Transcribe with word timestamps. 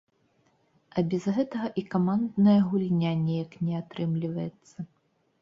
А 0.95 1.03
без 1.11 1.27
гэтага 1.35 1.69
і 1.81 1.83
камандная 1.97 2.57
гульня 2.71 3.13
неяк 3.27 3.51
не 3.69 3.77
атрымліваецца. 3.83 4.77